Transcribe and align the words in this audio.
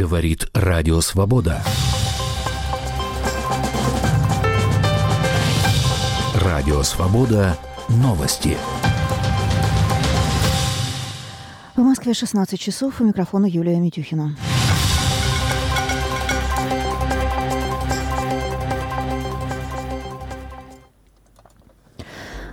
Говорит 0.00 0.48
Радио 0.54 1.02
Свобода. 1.02 1.62
Радио 6.36 6.82
Свобода. 6.82 7.58
Новости. 7.90 8.56
В 11.76 11.82
Москве 11.82 12.14
16 12.14 12.58
часов. 12.58 13.02
У 13.02 13.04
микрофона 13.04 13.44
Юлия 13.44 13.78
Митюхина. 13.78 14.36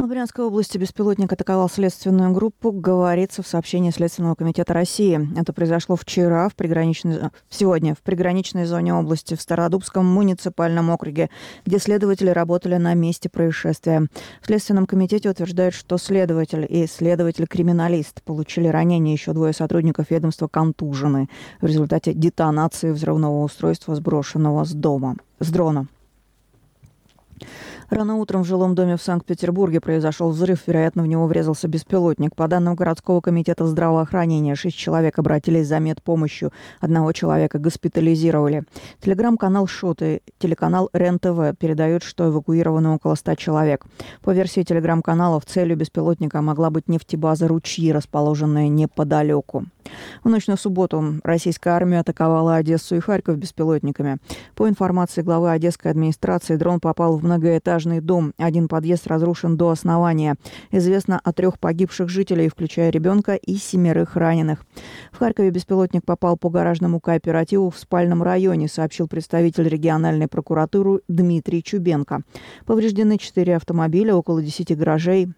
В 0.00 0.06
Брянской 0.06 0.46
области 0.46 0.78
беспилотник 0.78 1.30
атаковал 1.30 1.68
следственную 1.68 2.32
группу, 2.32 2.72
говорится 2.72 3.42
в 3.42 3.46
сообщении 3.46 3.90
Следственного 3.90 4.34
комитета 4.34 4.72
России. 4.72 5.28
Это 5.38 5.52
произошло 5.52 5.94
вчера, 5.94 6.48
в 6.48 6.54
приграничной, 6.54 7.18
сегодня, 7.50 7.94
в 7.94 7.98
приграничной 7.98 8.64
зоне 8.64 8.94
области, 8.94 9.34
в 9.34 9.42
Стародубском 9.42 10.06
муниципальном 10.06 10.88
округе, 10.88 11.28
где 11.66 11.78
следователи 11.78 12.30
работали 12.30 12.76
на 12.76 12.94
месте 12.94 13.28
происшествия. 13.28 14.08
В 14.40 14.46
Следственном 14.46 14.86
комитете 14.86 15.28
утверждают, 15.28 15.74
что 15.74 15.98
следователь 15.98 16.66
и 16.66 16.86
следователь-криминалист 16.86 18.22
получили 18.22 18.68
ранения. 18.68 19.12
Еще 19.12 19.34
двое 19.34 19.52
сотрудников 19.52 20.06
ведомства 20.08 20.48
контужены 20.48 21.28
в 21.60 21.66
результате 21.66 22.14
детонации 22.14 22.90
взрывного 22.90 23.44
устройства, 23.44 23.94
сброшенного 23.94 24.64
с 24.64 24.72
дома, 24.72 25.16
с 25.40 25.50
дрона. 25.50 25.88
Рано 27.90 28.18
утром 28.18 28.44
в 28.44 28.46
жилом 28.46 28.76
доме 28.76 28.96
в 28.96 29.02
Санкт-Петербурге 29.02 29.80
произошел 29.80 30.30
взрыв. 30.30 30.60
Вероятно, 30.68 31.02
в 31.02 31.08
него 31.08 31.26
врезался 31.26 31.66
беспилотник. 31.66 32.36
По 32.36 32.46
данным 32.46 32.76
городского 32.76 33.20
комитета 33.20 33.66
здравоохранения, 33.66 34.54
шесть 34.54 34.76
человек 34.76 35.18
обратились 35.18 35.66
за 35.66 35.80
медпомощью. 35.80 36.52
Одного 36.78 37.10
человека 37.10 37.58
госпитализировали. 37.58 38.62
Телеграм-канал 39.00 39.66
«Шот» 39.66 40.02
и 40.02 40.22
телеканал 40.38 40.88
РЕН-ТВ 40.92 41.58
передают, 41.58 42.04
что 42.04 42.28
эвакуированы 42.28 42.90
около 42.90 43.16
ста 43.16 43.34
человек. 43.34 43.84
По 44.22 44.30
версии 44.30 44.62
телеграм-каналов, 44.62 45.44
целью 45.44 45.76
беспилотника 45.76 46.40
могла 46.42 46.70
быть 46.70 46.86
нефтебаза 46.86 47.48
«Ручьи», 47.48 47.90
расположенная 47.90 48.68
неподалеку. 48.68 49.64
В 50.22 50.28
ночь 50.28 50.46
на 50.46 50.56
субботу 50.56 51.02
российская 51.24 51.70
армия 51.70 51.98
атаковала 51.98 52.54
Одессу 52.54 52.94
и 52.94 53.00
Харьков 53.00 53.36
беспилотниками. 53.36 54.18
По 54.54 54.68
информации 54.68 55.22
главы 55.22 55.50
Одесской 55.50 55.90
администрации, 55.90 56.54
дрон 56.54 56.78
попал 56.78 57.18
в 57.18 57.24
многоэтажный 57.24 57.79
многоэтажный 57.80 58.00
дом. 58.00 58.32
Один 58.38 58.68
подъезд 58.68 59.06
разрушен 59.06 59.56
до 59.56 59.70
основания. 59.70 60.36
Известно 60.70 61.20
о 61.22 61.32
трех 61.32 61.58
погибших 61.58 62.08
жителей, 62.08 62.48
включая 62.48 62.90
ребенка 62.90 63.34
и 63.34 63.56
семерых 63.56 64.16
раненых. 64.16 64.64
В 65.12 65.18
Харькове 65.18 65.50
беспилотник 65.50 66.04
попал 66.04 66.36
по 66.36 66.50
гаражному 66.50 67.00
кооперативу 67.00 67.70
в 67.70 67.78
спальном 67.78 68.22
районе, 68.22 68.68
сообщил 68.68 69.08
представитель 69.08 69.68
региональной 69.68 70.28
прокуратуры 70.28 71.00
Дмитрий 71.08 71.62
Чубенко. 71.62 72.22
Повреждены 72.66 73.18
четыре 73.18 73.56
автомобиля, 73.56 74.14
около 74.14 74.42
десяти 74.42 74.74
гаражей, 74.74 75.28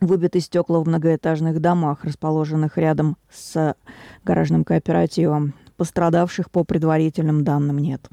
Выбиты 0.00 0.40
стекла 0.40 0.80
в 0.80 0.88
многоэтажных 0.88 1.60
домах, 1.60 2.04
расположенных 2.04 2.76
рядом 2.76 3.16
с 3.30 3.76
гаражным 4.24 4.64
кооперативом. 4.64 5.54
Пострадавших 5.76 6.50
по 6.50 6.64
предварительным 6.64 7.44
данным 7.44 7.78
нет. 7.78 8.10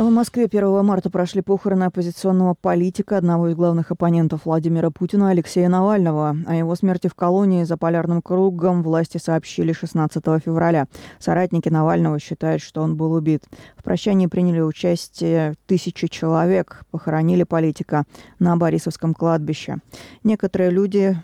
В 0.00 0.08
Москве 0.08 0.46
1 0.46 0.82
марта 0.82 1.10
прошли 1.10 1.42
похороны 1.42 1.84
оппозиционного 1.84 2.54
политика, 2.54 3.18
одного 3.18 3.48
из 3.48 3.54
главных 3.54 3.90
оппонентов 3.90 4.46
Владимира 4.46 4.90
Путина, 4.90 5.28
Алексея 5.28 5.68
Навального. 5.68 6.34
О 6.46 6.54
его 6.54 6.74
смерти 6.74 7.08
в 7.08 7.14
колонии 7.14 7.64
за 7.64 7.76
полярным 7.76 8.22
кругом 8.22 8.82
власти 8.82 9.18
сообщили 9.18 9.74
16 9.74 10.24
февраля. 10.42 10.86
Соратники 11.18 11.68
Навального 11.68 12.18
считают, 12.18 12.62
что 12.62 12.80
он 12.80 12.96
был 12.96 13.12
убит. 13.12 13.44
В 13.76 13.82
прощании 13.82 14.26
приняли 14.26 14.62
участие 14.62 15.52
тысячи 15.66 16.06
человек, 16.06 16.86
похоронили 16.90 17.42
политика 17.42 18.04
на 18.38 18.56
Борисовском 18.56 19.12
кладбище. 19.12 19.80
Некоторые 20.24 20.70
люди 20.70 21.14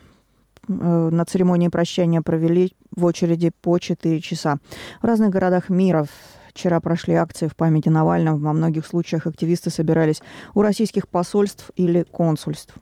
э, 0.68 1.08
на 1.10 1.24
церемонии 1.24 1.68
прощания 1.68 2.20
провели 2.20 2.74
в 2.94 3.06
очереди 3.06 3.52
по 3.62 3.78
4 3.78 4.20
часа. 4.20 4.58
В 5.00 5.06
разных 5.06 5.30
городах 5.30 5.70
мира 5.70 6.06
Вчера 6.56 6.80
прошли 6.80 7.12
акции 7.12 7.48
в 7.48 7.54
памяти 7.54 7.90
Навального. 7.90 8.38
Во 8.38 8.54
многих 8.54 8.86
случаях 8.86 9.26
активисты 9.26 9.68
собирались 9.68 10.22
у 10.54 10.62
российских 10.62 11.06
посольств 11.06 11.70
или 11.76 12.02
консульств. 12.10 12.72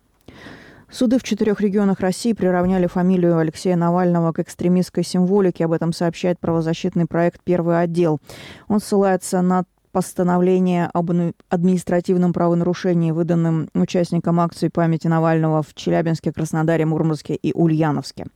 Суды 0.88 1.18
в 1.18 1.24
четырех 1.24 1.60
регионах 1.60 1.98
России 1.98 2.34
приравняли 2.34 2.86
фамилию 2.86 3.36
Алексея 3.36 3.74
Навального 3.74 4.30
к 4.30 4.38
экстремистской 4.38 5.02
символике. 5.02 5.64
Об 5.64 5.72
этом 5.72 5.92
сообщает 5.92 6.38
правозащитный 6.38 7.06
проект 7.06 7.40
«Первый 7.42 7.80
отдел». 7.80 8.20
Он 8.68 8.78
ссылается 8.78 9.42
на 9.42 9.64
постановление 9.90 10.88
об 10.94 11.10
административном 11.48 12.32
правонарушении, 12.32 13.10
выданным 13.10 13.70
участникам 13.74 14.38
акции 14.38 14.68
памяти 14.68 15.08
Навального 15.08 15.64
в 15.64 15.74
Челябинске, 15.74 16.32
Краснодаре, 16.32 16.86
Мурманске 16.86 17.34
и 17.34 17.52
Ульяновске. 17.52 18.26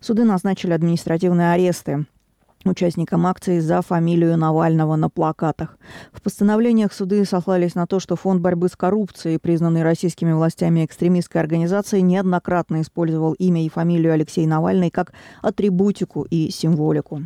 Суды 0.00 0.24
назначили 0.24 0.72
административные 0.72 1.52
аресты 1.52 2.06
участникам 2.64 3.26
акции 3.26 3.58
за 3.60 3.82
фамилию 3.82 4.36
Навального 4.36 4.96
на 4.96 5.08
плакатах. 5.08 5.78
В 6.12 6.20
постановлениях 6.20 6.92
суды 6.92 7.24
сослались 7.24 7.74
на 7.74 7.86
то, 7.86 8.00
что 8.00 8.16
Фонд 8.16 8.40
борьбы 8.40 8.68
с 8.68 8.76
коррупцией, 8.76 9.38
признанный 9.38 9.82
российскими 9.82 10.32
властями 10.32 10.84
экстремистской 10.84 11.40
организацией, 11.40 12.02
неоднократно 12.02 12.82
использовал 12.82 13.32
имя 13.34 13.64
и 13.64 13.68
фамилию 13.68 14.12
Алексей 14.12 14.46
Навальный 14.46 14.90
как 14.90 15.12
атрибутику 15.42 16.26
и 16.28 16.50
символику. 16.50 17.22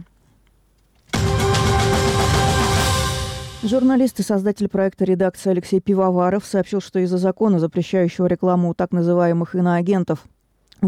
Журналист 3.65 4.21
и 4.21 4.23
создатель 4.23 4.69
проекта 4.69 5.07
редакции 5.07 5.49
Алексей 5.49 5.81
Пивоваров 5.81 6.45
сообщил, 6.45 6.83
что 6.83 6.99
из-за 6.99 7.17
закона, 7.17 7.59
запрещающего 7.59 8.27
рекламу 8.27 8.75
так 8.75 8.93
называемых 8.93 9.55
иноагентов, 9.55 10.27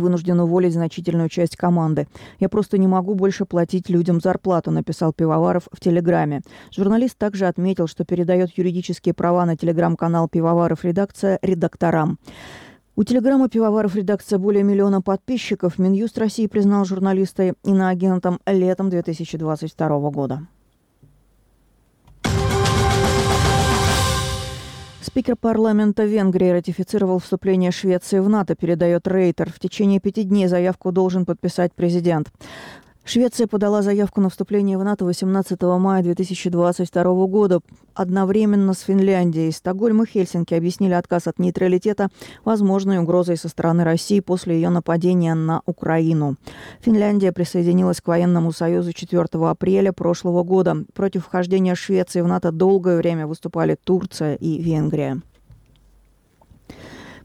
вынужден 0.00 0.40
уволить 0.40 0.74
значительную 0.74 1.28
часть 1.28 1.56
команды. 1.56 2.06
Я 2.38 2.48
просто 2.48 2.78
не 2.78 2.86
могу 2.86 3.14
больше 3.14 3.44
платить 3.44 3.88
людям 3.88 4.20
зарплату, 4.20 4.70
написал 4.70 5.12
Пивоваров 5.12 5.68
в 5.72 5.80
Телеграме. 5.80 6.42
Журналист 6.74 7.18
также 7.18 7.46
отметил, 7.46 7.86
что 7.86 8.04
передает 8.04 8.56
юридические 8.56 9.14
права 9.14 9.44
на 9.46 9.56
телеграм-канал 9.56 10.28
Пивоваров 10.28 10.84
редакция 10.84 11.38
редакторам. 11.42 12.18
У 12.98 13.04
телеграмма 13.04 13.50
«Пивоваров» 13.50 13.94
редакция 13.94 14.38
более 14.38 14.62
миллиона 14.62 15.02
подписчиков. 15.02 15.78
Минюст 15.78 16.16
России 16.16 16.46
признал 16.46 16.86
журналиста 16.86 17.52
иноагентом 17.62 18.40
летом 18.46 18.88
2022 18.88 20.10
года. 20.10 20.46
Спикер 25.16 25.34
парламента 25.34 26.04
Венгрии 26.04 26.50
ратифицировал 26.50 27.20
вступление 27.20 27.70
Швеции 27.70 28.18
в 28.18 28.28
НАТО, 28.28 28.54
передает 28.54 29.08
Рейтер. 29.08 29.50
В 29.50 29.58
течение 29.58 29.98
пяти 29.98 30.24
дней 30.24 30.46
заявку 30.46 30.92
должен 30.92 31.24
подписать 31.24 31.72
президент. 31.72 32.28
Швеция 33.08 33.46
подала 33.46 33.82
заявку 33.82 34.20
на 34.20 34.28
вступление 34.30 34.76
в 34.76 34.82
НАТО 34.82 35.04
18 35.04 35.62
мая 35.62 36.02
2022 36.02 37.26
года 37.28 37.60
одновременно 37.94 38.74
с 38.74 38.80
Финляндией. 38.80 39.52
Стокгольм 39.52 40.02
и 40.02 40.06
Хельсинки 40.06 40.54
объяснили 40.54 40.92
отказ 40.92 41.28
от 41.28 41.38
нейтралитета 41.38 42.08
возможной 42.44 42.98
угрозой 42.98 43.36
со 43.36 43.48
стороны 43.48 43.84
России 43.84 44.18
после 44.18 44.56
ее 44.56 44.70
нападения 44.70 45.34
на 45.34 45.62
Украину. 45.66 46.34
Финляндия 46.80 47.30
присоединилась 47.30 48.00
к 48.00 48.08
военному 48.08 48.50
союзу 48.50 48.92
4 48.92 49.24
апреля 49.48 49.92
прошлого 49.92 50.42
года. 50.42 50.84
Против 50.92 51.26
вхождения 51.26 51.76
Швеции 51.76 52.22
в 52.22 52.26
НАТО 52.26 52.50
долгое 52.50 52.96
время 52.96 53.28
выступали 53.28 53.76
Турция 53.84 54.34
и 54.34 54.60
Венгрия. 54.60 55.22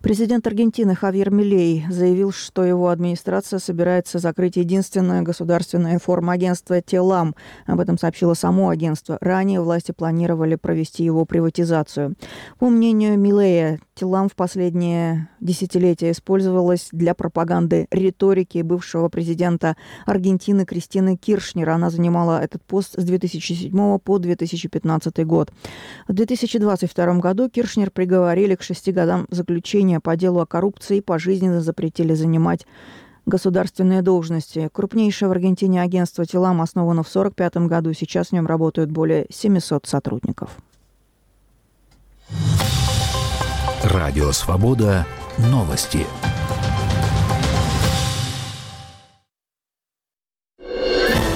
Президент 0.02 0.48
Аргентины 0.48 0.96
Хавьер 0.96 1.30
Милей 1.30 1.86
заявил, 1.88 2.32
что 2.32 2.64
его 2.64 2.90
администрация 2.90 3.60
собирается 3.60 4.18
закрыть 4.18 4.56
единственное 4.56 5.22
государственное 5.22 6.00
формагентство 6.00 6.82
«Телам». 6.82 7.36
Об 7.68 7.80
этом 7.80 8.00
сообщило 8.00 8.34
само 8.34 8.70
агентство. 8.70 9.20
Ранее 9.22 9.62
власти 9.62 9.92
планировали 9.92 10.56
провести 10.56 11.04
его 11.04 11.26
приватизацию. 11.26 12.16
По 12.58 12.70
мнению 12.70 13.20
Милея, 13.20 13.80
«Телам» 14.02 14.30
в 14.30 14.36
последние 14.36 15.30
десятилетия 15.40 16.10
использовалась 16.10 16.90
для 16.92 17.14
пропаганды 17.14 17.86
риторики 17.92 18.64
бывшего 18.64 19.10
президента 19.10 19.78
Аргентины 20.08 20.66
Кристины 20.66 21.18
Киршнера. 21.18 21.76
Она 21.76 21.92
занимала 21.92 22.42
этот 22.42 22.64
пост 22.64 22.96
с 23.00 23.04
2007 23.04 24.00
по 24.00 24.18
2015 24.18 25.24
год. 25.28 25.52
В 26.08 26.14
2022 26.14 27.20
году 27.20 27.48
Киршнер 27.48 27.92
приговорили 27.92 28.56
к 28.56 28.64
шести 28.64 28.92
годам 28.92 29.28
заключения 29.30 30.00
по 30.00 30.16
делу 30.16 30.40
о 30.40 30.48
коррупции 30.48 31.00
пожизненно 31.00 31.62
запретили 31.62 32.16
занимать 32.16 32.66
государственные 33.28 34.02
должности. 34.02 34.68
Крупнейшее 34.74 35.30
в 35.30 35.32
Аргентине 35.32 35.80
агентство 35.80 36.26
«Телам» 36.26 36.60
основано 36.64 37.04
в 37.04 37.10
1945 37.16 37.68
году. 37.68 37.94
Сейчас 37.94 38.30
в 38.30 38.32
нем 38.32 38.48
работают 38.48 38.90
более 38.90 39.28
700 39.30 39.86
сотрудников. 39.86 40.58
Радио 43.92 44.32
«Свобода». 44.32 45.06
Новости. 45.38 46.08